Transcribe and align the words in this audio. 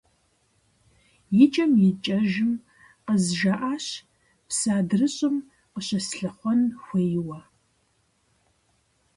ИкӀэм-икӀэжым 1.43 2.51
къызжаӀащ 3.05 3.85
псы 4.47 4.69
адрыщӀым 4.77 5.35
къыщыслъыхъуэн 5.73 6.61
хуейуэ. 6.83 7.39